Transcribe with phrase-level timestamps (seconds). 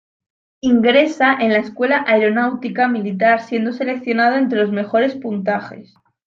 [0.61, 5.93] Ingresa a la Escuela Aeronáutica militar, siendo seleccionado entre los mejores puntajes.